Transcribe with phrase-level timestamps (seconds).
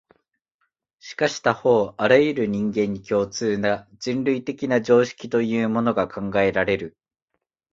[0.97, 6.97] しかし他方、あらゆる人間に共通な、人類的な常識というものが考えられる。